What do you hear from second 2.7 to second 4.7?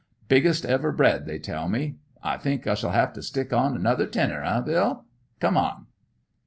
shall 'ave to stick on another tenner, eh,